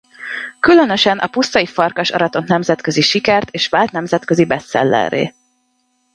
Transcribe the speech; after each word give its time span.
Különösen 0.59 1.17
A 1.19 1.27
pusztai 1.27 1.65
farkas 1.65 2.09
aratott 2.09 2.47
nemzetközi 2.47 3.01
sikert 3.01 3.49
és 3.51 3.67
vált 3.67 3.91
nemzetközi 3.91 4.45
bestsellerré. 4.45 5.33